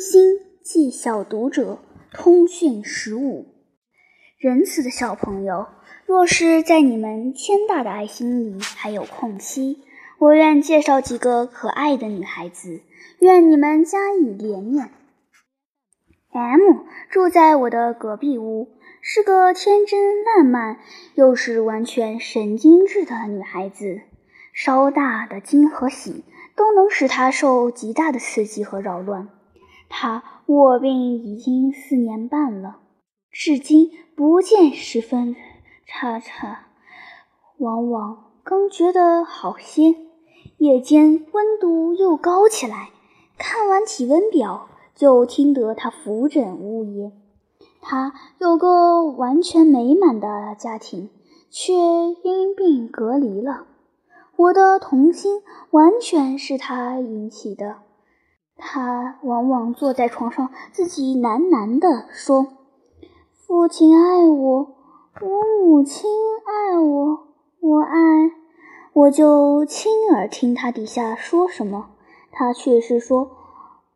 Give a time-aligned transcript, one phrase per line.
[0.00, 1.78] 心记小读者
[2.10, 3.44] 通讯十五，
[4.38, 5.66] 仁慈的小朋友，
[6.06, 9.84] 若是在你们天大的爱心里还有空隙，
[10.18, 12.80] 我愿介绍几个可爱的女孩子，
[13.18, 14.88] 愿你们加以怜悯。
[16.32, 18.68] M 住在我的隔壁屋，
[19.02, 20.78] 是个天真烂漫
[21.14, 24.00] 又是完全神经质的女孩子，
[24.54, 26.24] 稍大的惊和喜
[26.56, 29.28] 都能使她受极大的刺激和扰乱。
[29.92, 32.78] 他卧病已经四年半了，
[33.30, 35.34] 至今不见十分
[35.84, 36.68] 差差，
[37.58, 39.96] 往往刚觉得好些，
[40.58, 42.90] 夜间温度又高起来。
[43.36, 47.12] 看完体温表，就听得他伏枕呜咽。
[47.82, 51.10] 他有个完全美满的家庭，
[51.50, 53.66] 却因病隔离了。
[54.36, 57.78] 我的童心完全是他引起的。
[58.60, 62.46] 他往往坐在床上，自己喃喃地说
[63.34, 64.76] ：“父亲爱我，
[65.20, 66.08] 我母亲
[66.44, 67.28] 爱我，
[67.60, 68.30] 我爱……”
[68.92, 71.90] 我就亲耳听他底下说什么，
[72.30, 73.30] 他却是说：“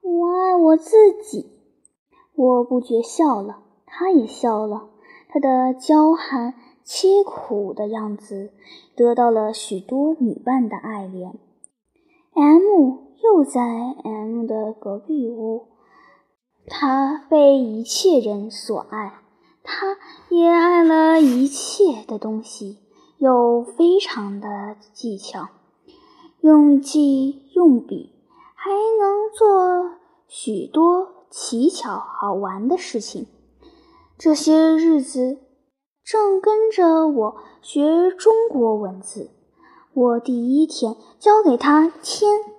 [0.00, 1.50] 我爱我自己。”
[2.34, 4.88] 我不觉笑了，他也笑了。
[5.28, 6.54] 他的娇憨
[6.86, 8.52] 凄苦的样子，
[8.96, 11.32] 得到了许多女伴的爱怜。
[12.34, 13.04] M。
[13.24, 13.62] 又在
[14.04, 15.68] M 的隔壁屋，
[16.66, 19.14] 他被一切人所爱，
[19.62, 19.96] 他
[20.28, 22.80] 也爱了一切的东西，
[23.16, 25.48] 有非常的技巧，
[26.42, 28.12] 用记用笔，
[28.54, 33.26] 还能做许多奇巧好玩的事情。
[34.18, 35.38] 这些日子
[36.04, 39.30] 正跟着我学中国文字，
[39.94, 42.53] 我第一天教给他天。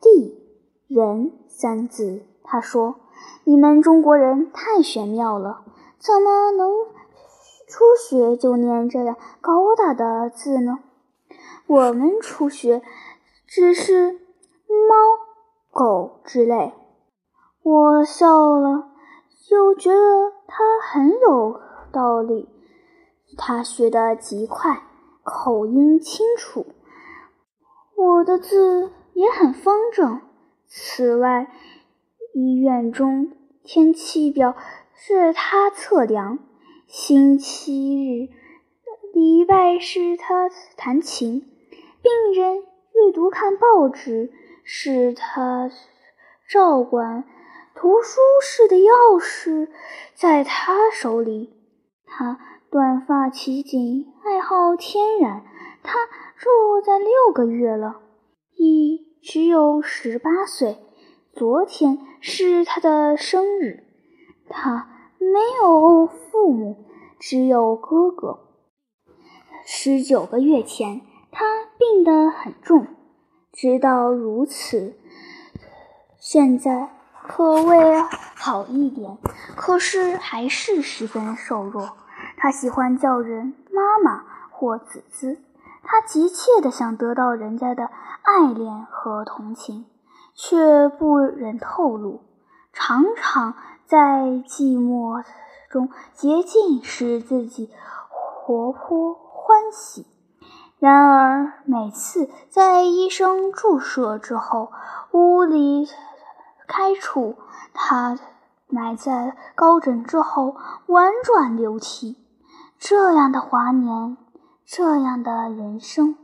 [0.00, 0.38] 地
[0.86, 2.96] 人三字，他说
[3.44, 5.64] ：“你们中国人太玄妙了，
[5.98, 6.70] 怎么能
[7.66, 10.78] 初学就念这样高大的字呢？
[11.66, 12.82] 我们初学
[13.46, 14.94] 只是猫、
[15.70, 16.72] 狗之类。”
[17.62, 18.92] 我笑了，
[19.50, 21.60] 又觉得他很有
[21.92, 22.48] 道理。
[23.36, 24.84] 他学得极快，
[25.22, 26.64] 口音清楚，
[27.94, 28.90] 我的字。
[29.18, 30.20] 也很方正。
[30.68, 31.50] 此外，
[32.34, 33.32] 医院中
[33.64, 34.54] 天气表
[34.94, 36.38] 是他测量，
[36.86, 38.28] 星期日、
[39.12, 41.40] 礼拜是他弹琴，
[42.00, 44.30] 病人阅读看报纸
[44.62, 45.68] 是他
[46.48, 47.24] 照管，
[47.74, 49.68] 图书室的钥匙
[50.14, 51.56] 在他手里。
[52.06, 52.38] 他
[52.70, 55.44] 短发奇景，爱好天然。
[55.82, 55.98] 他
[56.36, 58.00] 住在六个月了，
[58.54, 59.07] 一。
[59.30, 60.78] 只有十八岁，
[61.34, 63.84] 昨天是他的生日。
[64.48, 66.86] 他没有父母，
[67.20, 68.38] 只有哥哥。
[69.66, 71.44] 十九个月前，他
[71.78, 72.86] 病得很重，
[73.52, 74.96] 直到如此。
[76.18, 76.88] 现在
[77.22, 78.00] 可谓
[78.34, 79.18] 好一点，
[79.54, 81.98] 可是还是十分瘦弱。
[82.38, 85.42] 他喜欢叫人妈妈或子子。
[85.90, 87.88] 他急切地想得到人家的
[88.20, 89.86] 爱恋和同情，
[90.34, 92.20] 却不忍透露，
[92.74, 93.54] 常常
[93.86, 93.96] 在
[94.46, 95.24] 寂寞
[95.70, 97.70] 中竭尽使自己
[98.10, 100.06] 活泼欢喜。
[100.78, 104.70] 然而每次在医生注射之后，
[105.12, 105.88] 屋里
[106.66, 107.36] 开处，
[107.72, 108.18] 他
[108.68, 112.18] 埋在高枕之后，婉转流涕。
[112.78, 114.18] 这样的华年。
[114.70, 116.14] 这样的人生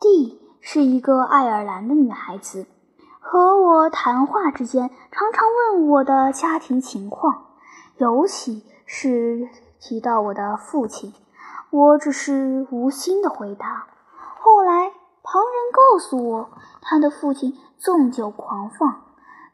[0.00, 2.66] ，D 是一个爱尔兰的女孩子，
[3.20, 5.44] 和我谈话之间常常
[5.76, 7.44] 问我的家庭情况，
[7.98, 9.48] 尤其是
[9.78, 11.14] 提到我的父亲，
[11.70, 13.86] 我只是无心的回答。
[14.40, 14.90] 后来
[15.22, 16.50] 旁人告诉我，
[16.82, 19.04] 他的父亲纵酒狂放，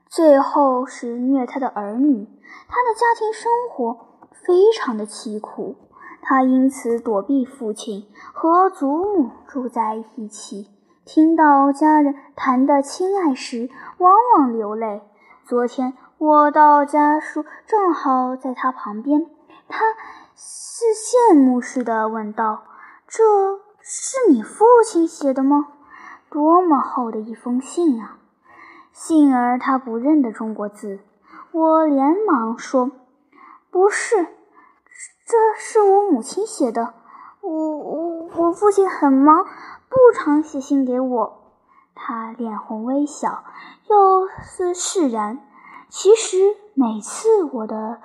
[0.08, 2.26] 最后是虐他的儿女，
[2.66, 5.76] 他的家庭生活非常的凄苦。
[6.28, 10.68] 他因此躲避父亲，和祖母住在一起。
[11.04, 15.02] 听到家人谈的亲爱时，往往流泪。
[15.44, 19.24] 昨天我到家时，正好在他旁边，
[19.68, 19.84] 他
[20.34, 22.64] 是羡慕似的问道
[23.06, 23.22] ：“这
[23.80, 25.68] 是你父亲写的吗？
[26.28, 28.18] 多么厚的一封信啊！”
[28.90, 30.98] 幸而他不认得中国字，
[31.52, 32.90] 我连忙说
[33.70, 34.26] ：“不是。”
[35.26, 36.94] 这是我母亲写的，
[37.40, 39.44] 我我我父亲很忙，
[39.88, 41.52] 不常写信给我。
[41.96, 43.42] 他脸红微笑，
[43.90, 45.40] 又似释然。
[45.88, 48.00] 其实每次我的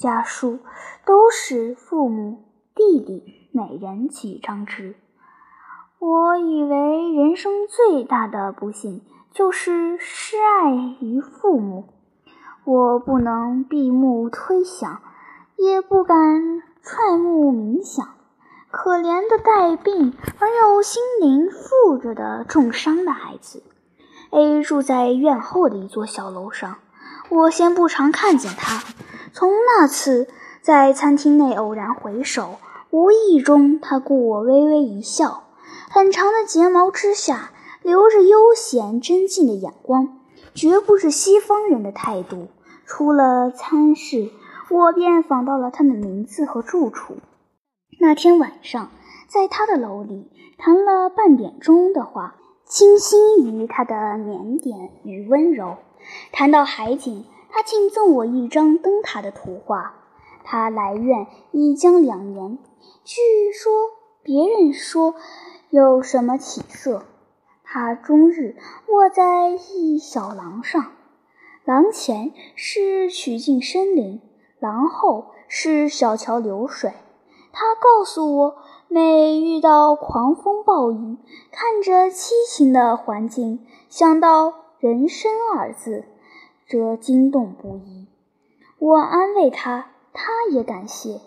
[0.00, 0.58] 家书
[1.04, 2.42] 都是父母、
[2.74, 4.96] 弟弟每人几张纸。
[6.00, 11.84] 我以为人生最大的不幸就是失爱于父母。
[12.64, 15.00] 我不能闭目推想，
[15.56, 18.14] 也不敢揣目冥想。
[18.70, 23.62] 可怜的带病而又心灵负着的重伤的孩子
[24.30, 26.76] ，A 住在院后的一座小楼上。
[27.30, 28.82] 我先不常看见他。
[29.32, 30.28] 从那次
[30.60, 32.56] 在餐厅内偶然回首，
[32.90, 35.44] 无意中他顾我微微一笑，
[35.90, 37.50] 很长的睫毛之下
[37.82, 40.18] 留着悠闲真静的眼光，
[40.54, 42.48] 绝不是西方人的态度。
[42.84, 44.30] 出了餐室，
[44.68, 47.16] 我便访到了他的名字和住处。
[48.00, 48.90] 那天晚上，
[49.28, 55.76] 在他的楼里谈了半点钟的话，倾心于他的腼腆与温柔。
[56.32, 59.94] 谈到海景，他竟赠我一张灯塔的图画。
[60.44, 62.58] 他来院已将两年，
[63.04, 63.20] 据
[63.52, 63.72] 说
[64.22, 65.14] 别人说
[65.70, 67.04] 有什么起色。
[67.64, 68.56] 他终日
[68.88, 70.92] 卧在一小廊上，
[71.64, 74.20] 廊前是曲径深林，
[74.58, 76.92] 然后是小桥流水。
[77.52, 78.56] 他告诉我，
[78.88, 81.16] 每遇到狂风暴雨，
[81.50, 86.04] 看着凄情的环境，想到“人生”二字，
[86.68, 88.08] 则惊动不已。
[88.78, 91.20] 我安慰他，他也感谢。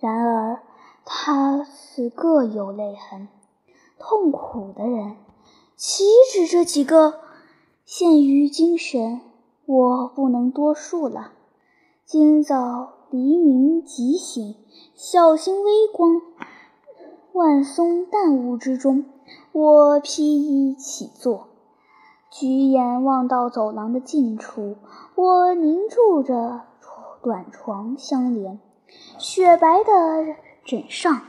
[0.00, 0.60] 然而，
[1.04, 3.28] 他是各有泪痕，
[3.98, 5.16] 痛苦的人
[5.76, 7.20] 岂止这几个？
[7.84, 9.20] 限于精神，
[9.64, 11.32] 我不能多述了。
[12.10, 12.94] 今早。
[13.10, 14.54] 黎明即醒，
[14.94, 16.22] 小心微光，
[17.34, 19.04] 万松淡雾之中，
[19.52, 21.48] 我披衣起坐，
[22.30, 24.76] 举眼望到走廊的尽处，
[25.16, 26.62] 我凝住着
[27.22, 28.58] 短床相连，
[29.18, 30.34] 雪白的
[30.64, 31.20] 枕上，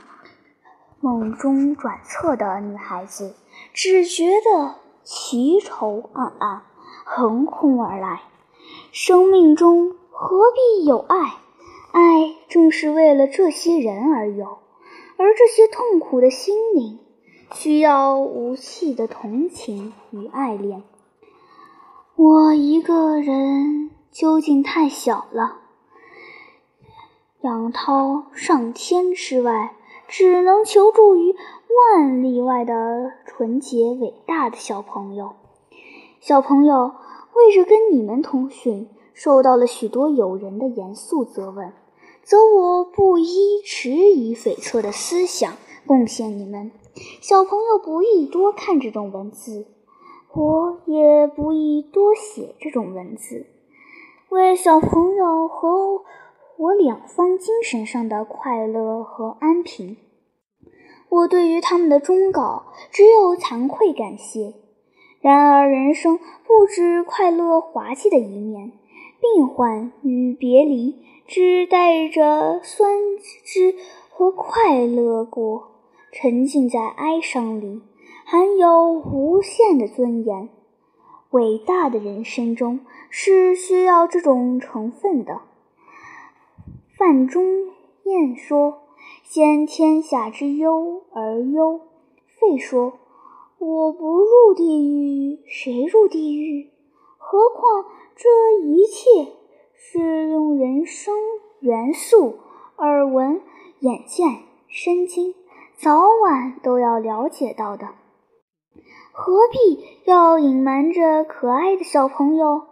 [1.00, 3.34] 梦中转侧的女孩子，
[3.74, 6.62] 只觉得奇愁暗暗，
[7.04, 8.22] 横空而来。
[8.92, 11.16] 生命中何必有爱？
[11.92, 14.58] 爱正是为了这些人而有，
[15.16, 17.00] 而这些痛苦的心灵
[17.52, 20.84] 需要无气的同情与爱恋。
[22.14, 25.56] 我一个人究竟太小了，
[27.40, 29.74] 仰涛上天之外，
[30.06, 31.34] 只能求助于
[31.94, 35.34] 万里外的纯洁伟大的小朋友。
[36.20, 36.94] 小朋友
[37.34, 38.88] 为着跟你们通讯，
[39.22, 41.74] 受到了许多友人的严肃责问。
[42.22, 46.70] 则我不依迟疑悱恻的思想贡献你们，
[47.20, 49.66] 小朋友不宜多看这种文字，
[50.32, 53.44] 我也不宜多写这种文字，
[54.30, 56.02] 为小朋友和
[56.56, 59.98] 我两方精神上的快乐和安平，
[61.10, 64.54] 我对于他们的忠告只有惭愧感谢。
[65.20, 68.72] 然而人生不止快乐滑稽的一面，
[69.20, 70.96] 病患与别离。
[71.32, 72.92] 只带着酸
[73.44, 73.76] 汁
[74.10, 75.68] 和快乐过，
[76.10, 77.82] 沉浸在哀伤里，
[78.24, 80.48] 含有无限的尊严。
[81.30, 82.80] 伟大的人生中
[83.10, 85.42] 是需要这种成分的。
[86.98, 87.44] 范仲
[88.02, 88.80] 淹说
[89.22, 91.80] ：“先天下之忧而忧。”
[92.40, 92.94] 废说
[93.58, 96.70] ：“我不入地狱，谁入地狱？
[97.18, 97.84] 何况
[98.20, 99.32] 这一切。”
[99.92, 101.14] 是用人生
[101.58, 102.36] 元素、
[102.76, 103.40] 耳闻、
[103.80, 105.34] 眼见、身经，
[105.76, 107.88] 早晚都要了解到的，
[109.10, 112.62] 何必要隐瞒着可爱的小朋友？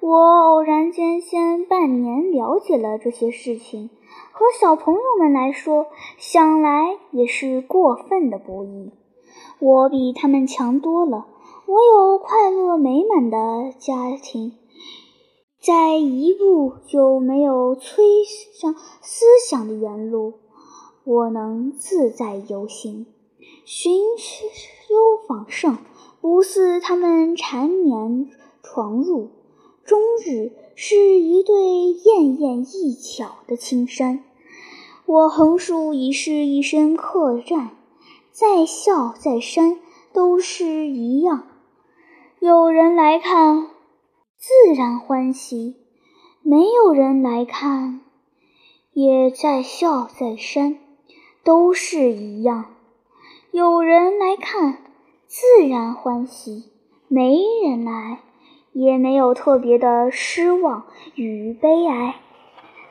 [0.00, 3.88] 我偶然间先半年了解了这些事情，
[4.32, 5.86] 和小朋友们来说，
[6.18, 8.90] 想来也是过分的不易。
[9.58, 11.28] 我比他们强多了，
[11.64, 14.58] 我有快乐美满的家庭。
[15.62, 18.04] 在一步就没有催
[18.52, 20.32] 上思想的原路，
[21.04, 23.06] 我能自在游行，
[23.64, 25.78] 寻幽访胜，
[26.20, 28.28] 不似他们缠绵
[28.60, 29.30] 床入，
[29.84, 31.54] 终日是一对
[31.92, 34.24] 艳艳异巧的青山。
[35.06, 37.70] 我横竖已是一身客栈，
[38.32, 39.78] 在笑在山
[40.12, 41.46] 都是一样，
[42.40, 43.68] 有人来看。
[44.44, 45.76] 自然欢喜，
[46.42, 48.00] 没有人来看，
[48.92, 50.80] 也在笑在山，
[51.44, 52.64] 都是一样。
[53.52, 54.78] 有人来看，
[55.28, 56.64] 自然欢喜；
[57.06, 58.18] 没人来，
[58.72, 62.16] 也没有特别的失望与悲哀。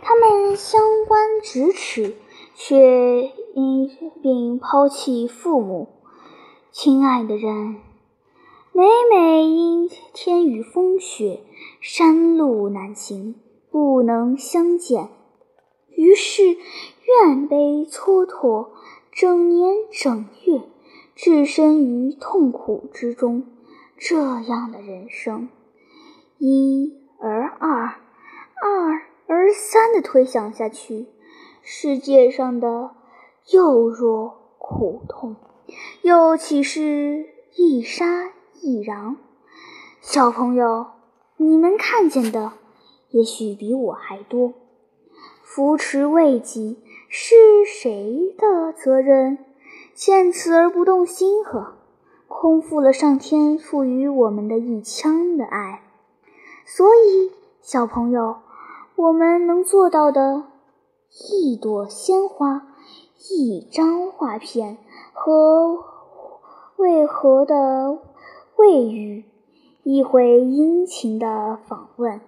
[0.01, 2.15] 他们相关咫尺，
[2.55, 3.91] 却因
[4.23, 5.89] 并抛弃父母。
[6.71, 7.81] 亲爱的人，
[8.81, 11.43] 每每因天雨风雪，
[11.81, 13.35] 山路难行，
[13.69, 15.09] 不能相见，
[15.91, 18.69] 于是怨悲蹉跎，
[19.11, 20.63] 整年整月，
[21.13, 23.43] 置身于痛苦之中。
[23.99, 25.49] 这样的人生，
[26.39, 27.99] 一而二，
[28.63, 31.05] 二而三的推想下去，
[31.61, 32.95] 世界上的
[33.51, 35.35] 又若苦痛，
[36.01, 38.30] 又岂是一沙
[38.61, 39.15] 一壤？
[39.99, 40.87] 小朋友，
[41.37, 42.53] 你们看见的
[43.09, 44.53] 也许比我还多。
[45.43, 46.77] 扶持未及
[47.09, 49.39] 是谁的责任？
[49.95, 51.73] 见此而不动心呵？
[52.27, 55.83] 空负了上天赋予我们的一腔的爱，
[56.65, 58.37] 所以小朋友，
[58.95, 60.45] 我们能做到的，
[61.31, 62.67] 一朵鲜花，
[63.29, 64.77] 一张画片
[65.11, 65.83] 和
[66.77, 67.99] 为何的
[68.61, 69.23] 未语，
[69.81, 72.21] 一回殷勤的访问，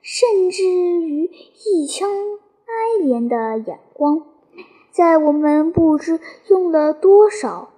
[0.00, 1.28] 甚至于
[1.66, 4.22] 一腔哀怜的眼光，
[4.92, 7.70] 在我们不知用了多少。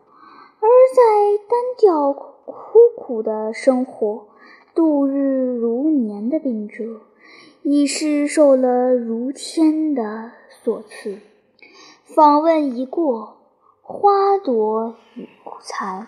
[0.60, 4.26] 而在单调苦苦的生活、
[4.74, 6.84] 度日如年的病者，
[7.62, 10.30] 已是受了如天的
[10.62, 11.20] 所赐。
[12.02, 13.38] 访问一过，
[13.80, 15.26] 花朵已
[15.62, 16.06] 残，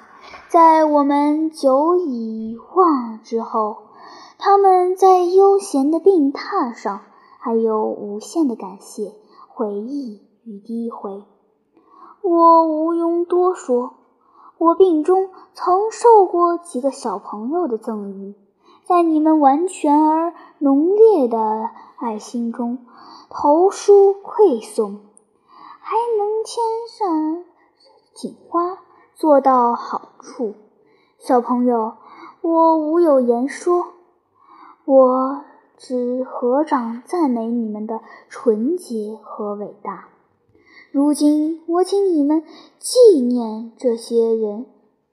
[0.48, 3.78] 在我们久已忘之后，
[4.38, 7.00] 他们在悠闲的病榻上，
[7.38, 9.12] 还有无限的感谢、
[9.48, 11.24] 回忆与诋毁。
[12.22, 13.94] 我无庸多说。
[14.58, 18.34] 我病中曾受过几个小朋友的赠予，
[18.84, 21.68] 在你们完全而浓烈的
[21.98, 22.78] 爱心中
[23.28, 25.00] 投书馈送，
[25.80, 27.44] 还能添上
[28.14, 28.78] 锦花，
[29.16, 30.54] 做到好处。
[31.18, 31.94] 小朋友，
[32.42, 33.94] 我无有言说，
[34.84, 35.44] 我
[35.78, 40.08] 只合掌赞美你们的纯洁和伟大。
[40.90, 42.44] 如今，我请你们
[42.78, 44.66] 纪念这些人，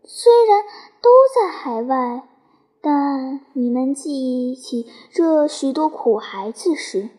[0.03, 0.63] 虽然
[1.01, 2.27] 都在海外，
[2.81, 7.10] 但你们记起这许多苦孩子时，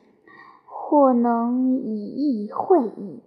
[0.66, 3.22] 或能以意会意，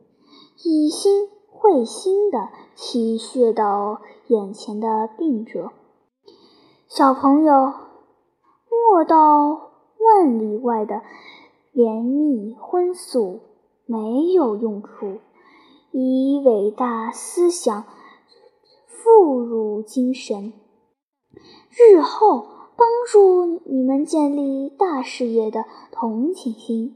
[0.64, 5.72] 以心会心的体恤到眼前的病者。
[6.88, 7.74] 小朋友，
[8.70, 11.02] 莫道万里外的
[11.74, 13.40] 怜悯荤素
[13.86, 15.20] 没有用处。
[15.92, 17.86] 以伟大思想
[18.86, 20.54] 富入精神，
[21.72, 22.46] 日后
[22.76, 26.96] 帮助你们建立大事业的同情心，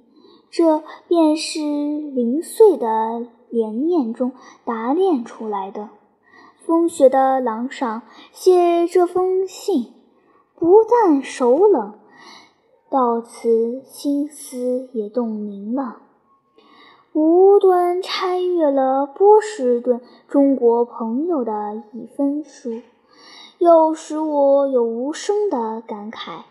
[0.51, 4.31] 这便是零碎的连念中
[4.65, 5.89] 打炼出来的。
[6.65, 9.93] 风雪的廊上写这封信，
[10.55, 11.99] 不但手冷，
[12.89, 15.97] 到此心思也冻凝了。
[17.13, 22.81] 无端拆阅了波士顿中国朋友的一封书，
[23.57, 26.43] 又使我有无声的感慨。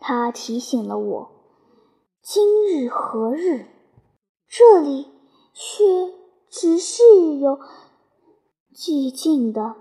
[0.00, 1.30] 他提醒了我：
[2.22, 3.66] 今日何日？
[4.48, 5.06] 这里
[5.52, 5.84] 却
[6.50, 7.02] 只是
[7.36, 7.60] 有
[8.74, 9.76] 寂静的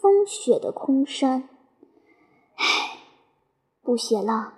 [0.00, 1.48] 风雪的空山。
[2.56, 2.98] 唉，
[3.80, 4.54] 不写了。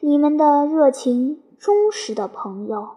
[0.00, 2.90] 你们的热情忠实的朋友。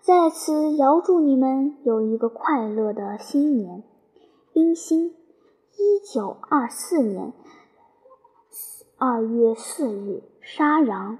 [0.00, 3.84] 在此遥祝你们有一个快乐的新年。
[4.52, 5.14] 冰心，
[5.76, 7.32] 一九二四年
[8.96, 11.18] 二月四日，沙壤。